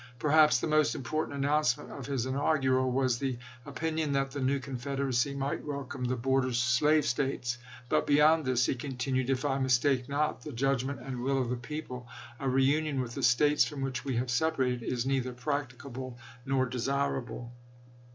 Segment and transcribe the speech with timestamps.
[0.17, 4.39] Per haps the most important announcement of his in augural was the opinion that the
[4.41, 9.45] new Confederacy might welcome the border slave States;" but be yond this," he continued, "if
[9.45, 12.07] I mistake not the judgment and will of the people,
[12.39, 17.51] a reunion with the States from which we have separated is neither practicable nor desirable."